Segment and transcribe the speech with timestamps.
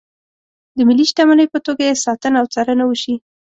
[0.75, 3.15] د ملي شتمنۍ په توګه یې ساتنه او څارنه وشي.